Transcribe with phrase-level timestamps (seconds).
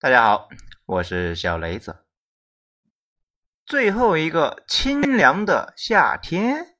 [0.00, 0.48] 大家好，
[0.86, 2.06] 我是小雷子。
[3.66, 6.76] 最后一个清凉的夏天，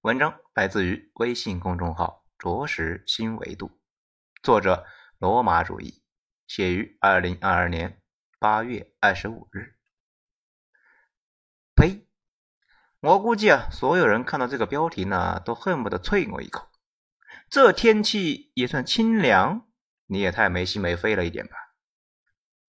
[0.00, 3.80] 文章来自于微信公众号“着实新维度”，
[4.42, 4.84] 作者
[5.18, 6.02] 罗马主义，
[6.48, 8.02] 写于二零二二年
[8.40, 9.76] 八月二十五日。
[11.76, 12.08] 呸！
[12.98, 16.68] 我估计啊，所有人看到这个标题呢，都恨不得啐我一口。
[17.48, 19.68] 这天气也算清凉？
[20.06, 21.69] 你也太没心没肺了一点吧！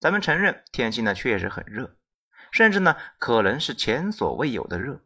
[0.02, 1.96] 咱们承认天气呢确实很热，
[2.52, 5.06] 甚至呢可能是前所未有的热。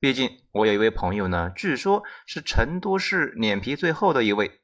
[0.00, 4.62] 毕竟我有一位朋友呢，据说是成都市脸皮最厚的一位，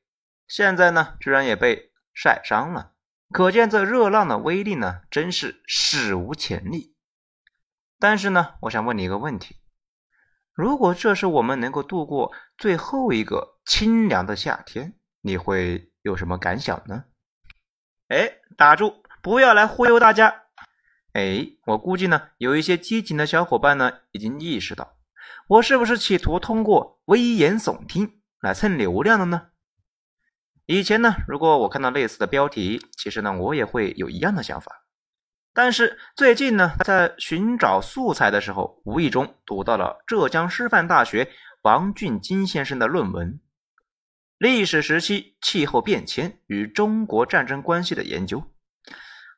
[0.48, 2.94] 现在呢居然也被晒伤了。
[3.30, 6.96] 可见这热浪的威力呢，真是史无前例。
[7.98, 9.56] 但是呢，我想问你一个问题：
[10.54, 17.04] 如果这是我们能够度过最后一个清凉的夏天，你会有什么感想呢？
[18.08, 18.99] 哎，打住！
[19.22, 20.44] 不要来忽悠大家！
[21.12, 24.96] 哎，我估计呢，有一些激情的小伙伴呢，已经意识到
[25.48, 29.48] 我是不是企图通过危言耸听来蹭流量的呢？
[30.66, 34.86] 以前呢，如果我看到类似的标题，其实呢，我也会有一样的想法。
[35.52, 41.28] 但是最近呢，在寻找素材的时候，无意中读到了浙江师范大学
[41.62, 43.32] 王俊金先生的论文
[44.38, 48.38] 《历史时期气候变迁与中国战争关系的研究》。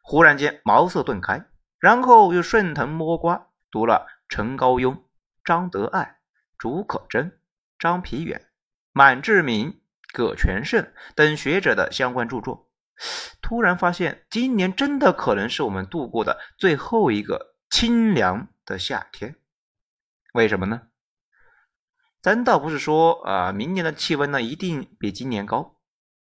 [0.03, 1.47] 忽然间茅塞顿开，
[1.78, 5.00] 然后又顺藤摸瓜读了陈高庸、
[5.44, 6.19] 张德爱、
[6.59, 7.33] 竺可桢、
[7.78, 8.48] 张皮远、
[8.92, 9.81] 满志敏、
[10.12, 12.69] 葛全胜等学者的相关著作，
[13.41, 19.37] 突然发现今年真的可能是我们度过的最后一个清凉的夏天。
[20.34, 20.83] 为什么呢？
[22.20, 25.77] 咱倒不是说啊，明年的气温呢一定比今年高，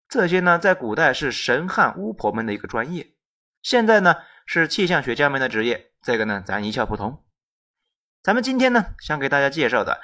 [0.08, 3.15] 这些呢在古代是神汉巫婆们的一个专业。
[3.66, 7.24] 现在呢是气象学家们的职业，这个呢咱一窍不通。
[8.22, 10.00] 咱们今天呢想给大家介绍的，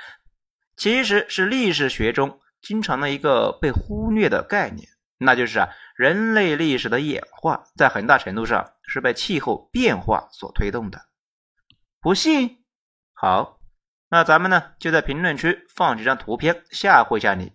[0.77, 11.01] 其实是历史学中经常的一个被忽略的概念，那就是啊人类历史的演化在很大程度上是被气候变化所推动的。
[12.01, 12.64] 不信？
[13.12, 13.61] 好，
[14.08, 17.52] 那咱们呢就在评论区放几张图片吓唬一下你。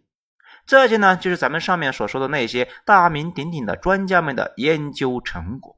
[0.66, 5.76] 这些呢就是咱们上面所说的那些大名鼎鼎的专家们的研究成果。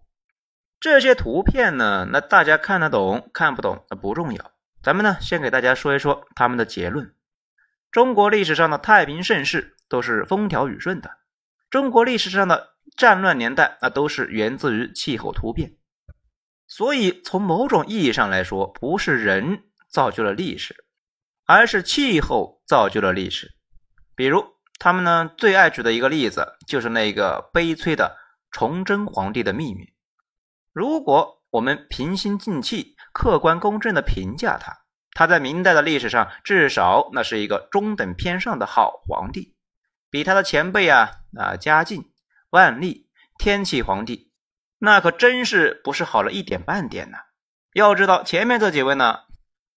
[0.80, 4.52] 这些图片呢，那大家看得懂看不懂那不重要。
[4.82, 7.14] 咱们呢，先给大家说一说他们的结论。
[7.92, 11.18] 中国历史上的太平盛世都是风调雨顺的，
[11.70, 15.74] 中国历史上的战乱年代那都是源自于气候突变。
[16.66, 20.86] 所以从某种意义上来说，不是人造就了历史，
[21.46, 23.52] 而是气候造就了历史。
[24.16, 24.46] 比如
[24.78, 28.16] 他们呢最爱举的一个例子，就是那个悲催的
[28.50, 29.92] 崇祯皇帝的命运。
[30.80, 34.78] 如果我们平心静气、客观公正的评价他，
[35.12, 39.58] 他在明代的历史上至少那是一个中等偏上的好皇帝，
[40.10, 42.06] 比他的前辈啊啊嘉靖、
[42.50, 44.32] 万历、天启皇帝，
[44.78, 47.18] 那可真是不是好了一点半点呢。
[47.74, 49.18] 要知道前面这几位呢，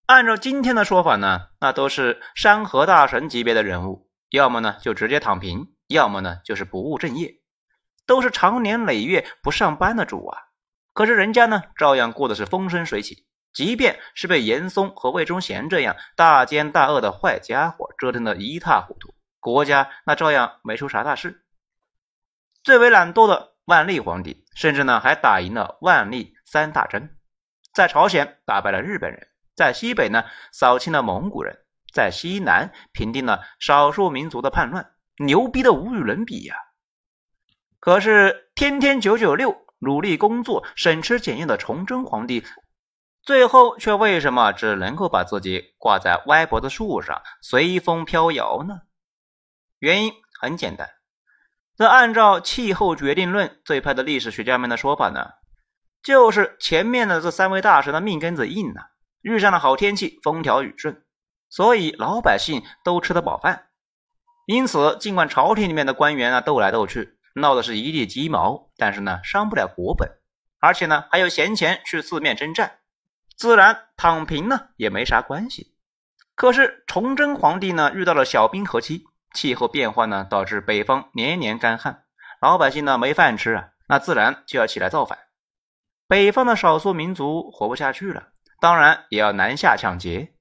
[0.06, 7.41] 按照今天的说法呢，那都是山河大神级别的人物，要么呢就直接躺平，要么呢就是不务正业，
[8.06, 10.38] 都是长年累月不上班的主啊。
[10.92, 13.26] 可是人家呢，照样过的是风生水起。
[13.53, 21.44] 即便是被严嵩和魏忠贤这样大奸大恶的坏家伙折腾的一塌糊涂，国家那照样没出啥大事。
[22.62, 27.10] 最为懒惰的万历皇帝，甚至呢还打赢了万历三大征，
[27.74, 31.59] 在朝鲜打败了日本人，在西北呢扫清了蒙古人，
[31.92, 36.56] 在西南平定了少数民族的叛乱，牛逼的无与伦比呀！
[37.80, 39.61] 可是天天九九六。
[39.82, 42.44] 努力工作、省吃俭用的崇祯皇帝，
[43.25, 48.82] 最后却为什么只能够把自己挂在歪脖子树上，随风飘摇呢？
[49.81, 50.88] 原因很简单，
[51.76, 55.30] 这按照气候决定论这一派的历史学家们的说法呢，
[56.01, 58.86] 就是前面的这三位大神的命根子硬啊，
[59.21, 61.04] 遇上了好天气，风调雨顺，
[61.51, 63.66] 所以老百姓都吃得饱饭。
[64.47, 67.18] 因此，尽管朝廷里面的官员啊斗来斗去。
[67.34, 70.10] 闹的是一地鸡毛，但是呢，伤不了国本，
[70.60, 72.80] 而且呢，还有闲钱去四面征战，
[73.36, 75.74] 自然躺平呢也没啥关系。
[76.34, 82.04] 可是崇祯皇帝呢，遇到了小冰河期，气候变化呢，导致北方年年干旱，
[82.40, 85.18] 老百姓呢没饭吃啊，那自然就要起来造反。
[86.06, 88.28] 北方的少数民族活不下去了，
[88.60, 90.34] 当然也要南下抢劫。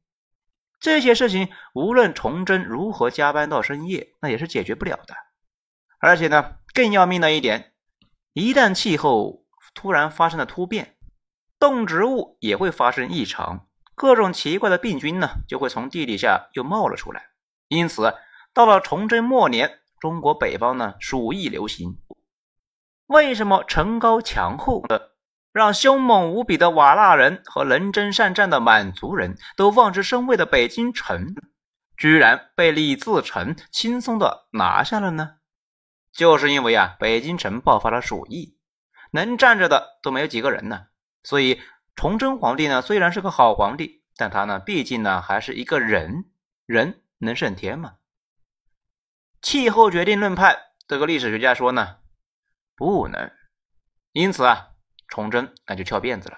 [0.79, 5.15] 这些事情，无论崇祯如何加班到深夜，那也是解决不了的。
[5.99, 6.57] 而且呢。
[6.73, 7.73] 更要命的一点，
[8.33, 10.95] 一旦气候突然发生了突变，
[11.59, 17.23] 动植物也会发生异常，各种奇怪的病菌呢就会从地底下又冒了出来。
[17.67, 18.13] 因此，
[18.53, 21.97] 到了崇祯末年，中国北方呢鼠疫流行。
[23.07, 25.11] 为什么城高墙厚的，
[25.51, 31.35] 让凶猛无比的瓦剌人和能征善战的满族人都望之生畏的北京城，
[31.97, 35.35] 居然被李自成轻松的拿下了呢？
[36.13, 38.57] 就是因为啊，北京城爆发了鼠疫，
[39.11, 40.87] 能站着的都没有几个人呢。
[41.23, 41.61] 所以，
[41.95, 46.31] 崇祯皇帝呢，虽然是个好皇帝，但他呢，毕竟呢，还是一个人，
[46.65, 47.95] 人能胜天吗？
[49.41, 51.97] 气候决定论派这个历史学家说呢，
[52.75, 53.31] 不能。
[54.11, 54.67] 因此啊，
[55.07, 56.37] 崇祯那就翘辫子了。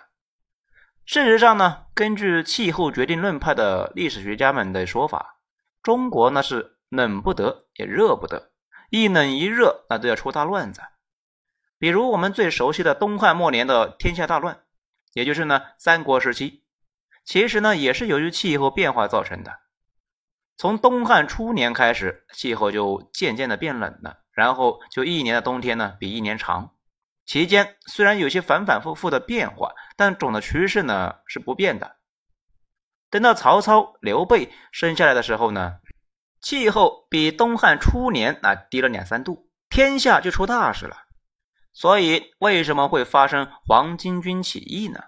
[1.06, 5.42] 事实上呢，根据气候决定论派的历史学家们的说法，
[5.82, 8.53] 中国呢是冷不得也热不得。
[8.94, 10.84] 一冷一热，那都要出大乱子。
[11.80, 14.60] 比如我们最熟悉的东汉末年的天下大乱，
[15.14, 16.64] 也就是呢三国时期，
[17.26, 19.62] 其实呢也是由于气候变化造成的。
[20.58, 26.76] 从东汉初年开始，气候就渐渐的变冷了，然后就一年的冬天呢比一年长。
[27.26, 31.96] 期间虽然有些反反复复的变化，但总的趋势呢是不变的。
[33.10, 35.80] 等到曹操、刘备生下来的时候呢。
[36.44, 40.98] 气候比东汉初年那低了两三度，天下就出大事了。
[41.72, 45.00] 所以为什么会发生黄巾军起义呢？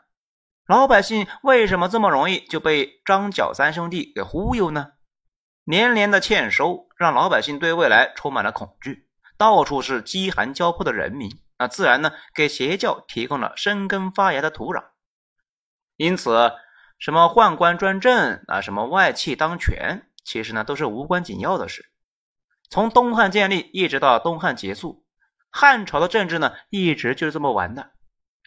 [0.65, 4.93] 老百姓为什么这么容易就被张角三兄弟给忽悠呢？
[5.65, 11.29] 年年的欠收让老百姓对未来充满了恐惧，到处是饥寒交迫的人民，
[11.59, 14.85] 那自然呢给邪教提供了生根发芽的土壤。
[15.97, 16.53] 因此，
[16.97, 20.07] 什么宦官专政啊，什么外戚当权。
[20.25, 21.85] 其实呢，都是无关紧要的事。
[22.69, 25.05] 从东汉建立一直到东汉结束，
[25.49, 27.91] 汉朝的政治呢，一直就是这么玩的。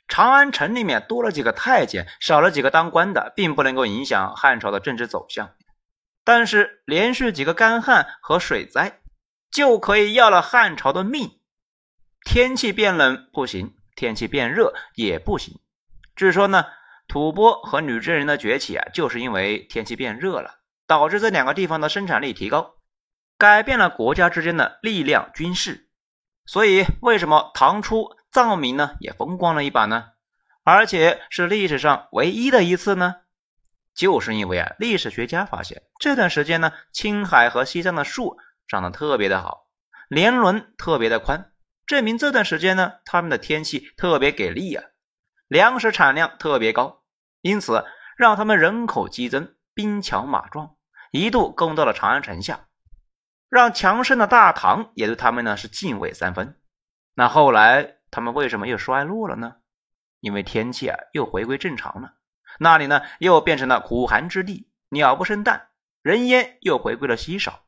[0.09, 5.55] 长安城里面多了几个太监，少了几个当官的，并不能够影响汉朝的政治走向。
[6.25, 9.01] 但是连续几个干旱和水灾，
[9.51, 11.39] 就可以要了汉朝的命。
[12.25, 15.61] 天气变冷不行，天气变热也不行。
[16.17, 16.67] 据说呢，
[17.07, 20.58] 吐蕃和女真人的崛起啊，就是因为天气变热了。
[20.89, 22.75] 导致这两个地方的生产力提高，
[23.37, 25.89] 改变了国家之间的力量军事。
[26.47, 30.07] 所以，为什么唐初藏民呢也风光了一把呢？
[30.65, 33.17] 而且是历史上唯一的一次呢？
[33.95, 39.67] 就是因为啊，历史学家发现这段时间呢，青海和西藏的树长得特别的好，
[40.09, 41.53] 年轮特别的宽，
[41.85, 44.85] 证明这段时间呢，他们的天气特别给力啊，
[45.49, 47.03] 粮食产量特别高，
[47.43, 47.85] 因此
[48.17, 50.77] 让他们人口激增，兵强马壮。
[51.11, 52.67] 一度攻到了长安城下，
[53.49, 56.61] 让强盛的大唐也对他们呢是敬畏三分。
[57.15, 59.57] 那后来他们为什么又衰落了呢？
[60.21, 62.15] 因为天气啊又回归正常了，
[62.59, 65.69] 那里呢又变成了苦寒之地，鸟不生蛋，
[66.03, 67.61] 人烟又回归了稀少，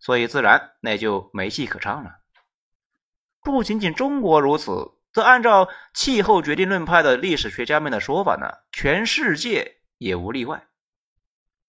[0.00, 2.18] 所以自然那就没戏可唱了。
[3.42, 10.66] 不仅仅中国如此，则按照气候决定论派的历史学家们的说法呢，全世界也无例外。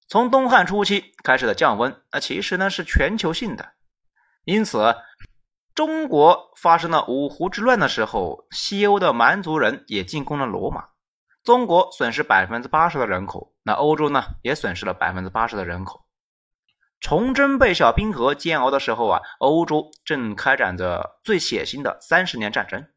[0.07, 3.73] 从东汉初期开始的降温，那其实呢是全球性的。
[4.43, 4.95] 因此，
[5.73, 10.89] 中国发生了五胡之乱的时候，西欧的蛮族人也进攻了罗马，
[11.43, 16.05] 中国损失百分之八十的人口，那欧洲呢也损失了百分之八十的人口。
[16.99, 22.87] 崇祯被小冰河煎熬的时候啊，欧洲正开展着最血腥的三十年战争。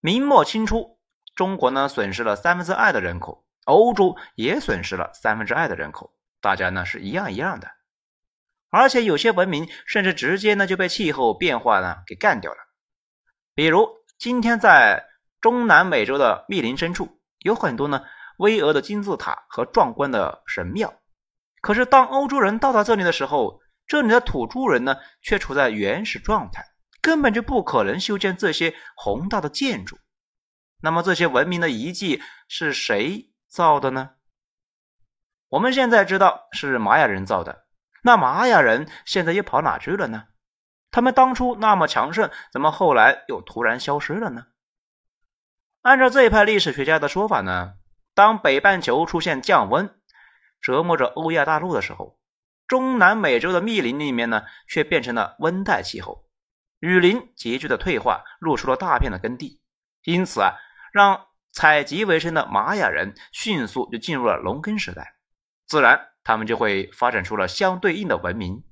[0.00, 0.98] 明末清初，
[1.34, 3.43] 中国呢损失了三分之二的人口。
[3.64, 7.70] 欧洲也损失了三分之二的人口，大家呢是一样一样的，
[8.70, 12.58] 而且有些文明甚至直接呢就被气候变化呢给干掉了。
[13.54, 15.04] 比如今天在
[15.40, 18.04] 中南美洲的密林深处，有很多呢
[18.38, 21.00] 巍峨的金字塔和壮观的神庙，
[21.60, 26.64] 可是当欧洲人到达这里的时候，这里的土著人呢却处在原始状态，
[27.00, 29.98] 根本就不可能修建这些宏大的建筑。
[30.80, 33.30] 那么这些文明的遗迹是谁？
[33.54, 34.10] 造的呢？
[35.48, 37.66] 我们现在知道是玛雅人造的，
[38.02, 40.24] 那玛雅人现在又跑哪去了呢？
[40.90, 44.46] 他们当初那么强盛，怎么后来又突然消失了呢？
[45.82, 47.74] 按照这一派历史学家的说法呢，
[48.12, 49.88] 当北半球出现降温，
[50.60, 52.18] 折磨着欧亚大陆的时候，
[52.66, 56.26] 中南美洲的密林里面呢，却变成了温带气候，
[56.80, 59.62] 雨林急剧的退化，露出了大片的耕地，
[60.02, 60.54] 因此啊，
[60.92, 61.28] 让。
[61.54, 65.14] 采集为生的玛雅人迅速就进入了农耕时代，
[65.66, 68.64] 自然他们就会发展出了相对应的文明。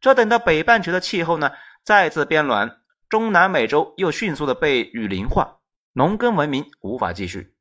[0.00, 1.50] 这等到北半球的气候呢
[1.82, 5.58] 再次变暖，中南美洲又迅速的被雨林化，
[5.92, 7.56] 农耕文明无法继续，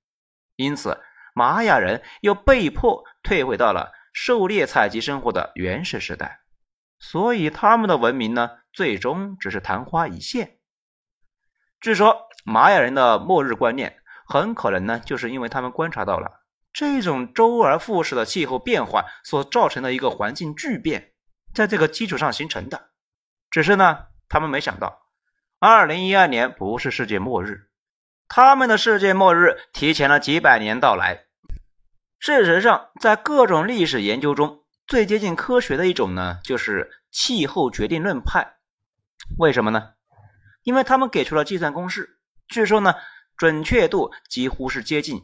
[0.55, 1.01] 因此
[1.33, 6.41] 玛雅人又被迫退回到了狩猎采集生活的原始时代，
[6.99, 10.59] 所以他们的文明呢，最终只是昙花一现。
[11.79, 14.00] 据说玛雅人的末日观念，
[14.31, 16.39] 很可能呢，就是因为他们观察到了
[16.71, 21.11] 这种周而复始的气候变化所造成的一个环境巨变，
[21.53, 22.91] 在这个基础上形成的。
[23.49, 25.01] 只是呢，他们没想到，
[25.59, 27.67] 二零一二年不是世界末日。
[28.29, 31.25] 他们的世界末日提前了几百年到来。
[32.17, 38.55] 事实上，在各种历史研究中，最接近科学的一种呢，就是气候决定论派。
[39.37, 39.89] 为什么呢？
[40.63, 42.95] 因为他们给出了计算公式，据说呢，
[43.41, 45.23] 准确度几乎是接近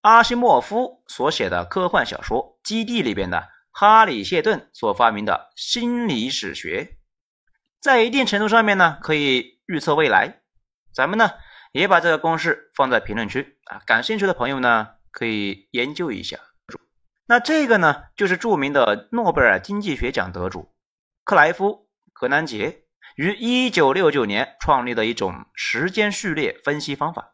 [0.00, 6.98] 阿西莫夫所写的科幻小说《基地》里边的哈里谢顿所发明的心理史学，
[7.80, 10.40] 在一定程度上面呢，可以预测未来。
[10.94, 11.32] 咱们呢？
[11.72, 16.38] 也把这个公式放在评论区啊，感兴趣的朋友呢可以研究一下。
[17.26, 20.72] 那这个呢，就是著名的诺贝尔经济学奖得主
[21.24, 22.84] 克莱夫·格南杰
[23.16, 27.32] 于1969年创立的一种时间序列分析方法，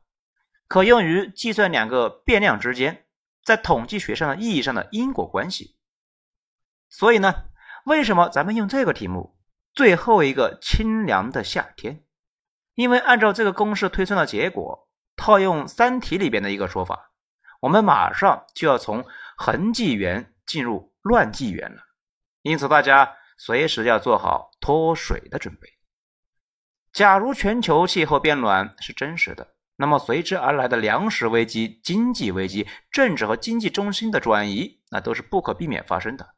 [0.74, 3.06] 可用于计算两个变量之间
[3.44, 5.76] 在统计学上的意义上的因果关系。
[6.88, 7.44] 所以呢，
[7.84, 9.38] 为什么咱们用这个题目？
[9.72, 12.02] 最后一个清凉的夏天。
[12.74, 17.12] 因为按照这个公式推算的结果，套用《三体》里边的一个说法，
[17.60, 19.04] 我们马上就要从
[19.36, 21.82] 恒纪元进入乱纪元了。
[22.42, 25.68] 因此，大家随时要做好脱水的准备。
[26.92, 36.34] 假如全球气候变暖是真实的，那么随之而来的粮食危机、经济危机、政治和经济中心的转移，那都是不可避免发生的。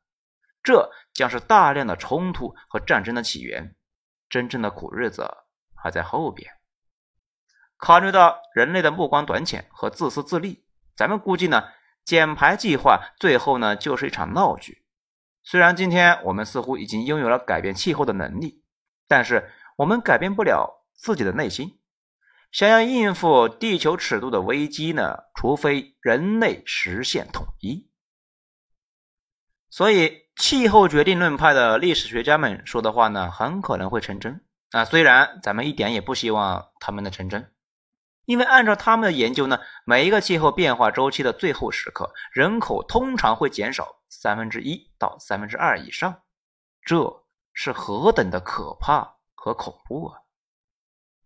[0.62, 3.74] 这将是大量的冲突和战争的起源。
[4.28, 5.28] 真正的苦日子。
[5.78, 6.50] 还在后边。
[7.76, 10.64] 考虑到人类的目光短浅和自私自利，
[10.96, 11.62] 咱们估计呢，
[12.04, 14.82] 减排计划最后呢就是一场闹剧。
[15.44, 18.64] 虽然今天我们似乎已经拥有了改变气候的能力，
[19.06, 21.78] 但是我们改变不了自己的内心。
[22.56, 27.90] 想要应付地球尺度的危机呢，除非人类实现统一。
[29.68, 34.42] 所以，气候决定论派的历史学家们说的话呢，很可能会成真。
[34.70, 37.52] 啊，虽然咱们一点也不希望他们的成真，
[38.24, 46.22] 因为按照他们的研究呢，每一个气候变化周期的最后时刻，人口通常会减少三分之一到三分之二以上，
[46.80, 47.22] 这
[47.52, 50.20] 是何等的可怕和恐怖啊！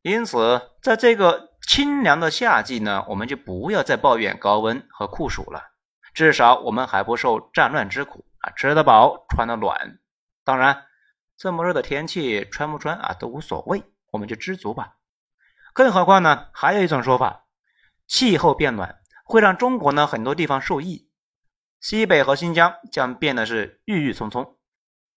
[0.02, 5.70] 因此，在这个清凉的夏季呢，我们就不要再抱怨高温和酷暑了，
[6.14, 9.98] 至少我们还不受战乱之苦啊，吃得饱，穿得暖。
[10.44, 10.86] 当然。
[11.42, 14.96] 这么热的天气，穿不穿啊都无所谓，我们就知足吧。
[15.72, 17.46] 更何况呢，还有一种说法，
[18.06, 21.08] 气候变暖会让中国呢很多地方受益，
[21.80, 24.58] 西北和新疆将变得是郁郁葱葱，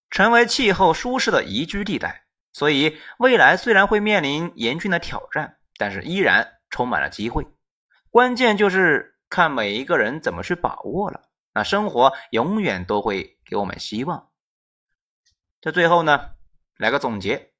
[0.09, 2.22] 成为气候舒适的宜居地带。
[2.53, 7.45] 所以未来虽然会面临严峻的挑战，但是依然充满了机会。
[8.09, 11.23] 关键就是看每一个人怎么去把握了。
[11.55, 14.29] 那生活永远都会给我们希望。
[15.61, 16.29] 在最后呢，
[16.77, 17.51] 来个总结。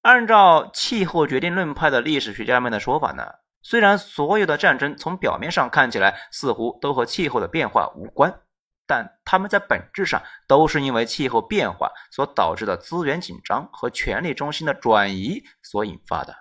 [0.00, 3.24] 按照气候决定论派的历史学家们的说法呢，
[3.62, 8.40] 虽然所有的战争从表面上看起来似乎都和气候的变化无关，
[8.88, 16.34] 但他们在本质上都是因为气候变化所导致的资源紧张和权力中心的转移所引发的。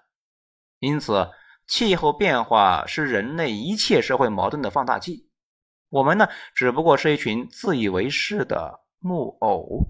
[0.80, 1.30] 因此，
[1.68, 5.30] 气候变化是人类一切社会矛盾的放大器。
[5.90, 9.88] 我们呢，只不过是一群自以为是的木偶。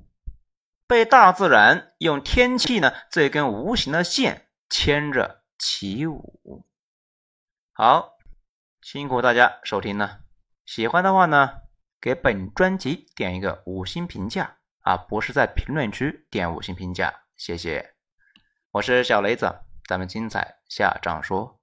[0.88, 6.66] 被大自然用天气呢这根无形的线牵着起舞。
[7.74, 8.18] 好，
[8.82, 10.22] 辛苦大家收听了。
[10.66, 11.62] 喜欢的话呢，
[12.00, 17.94] 给本专辑点一个五星评价啊，不是在评论区点五星评价，谢谢。
[18.72, 19.52] 我是小雷子，
[19.88, 21.57] 咱们精彩下章说。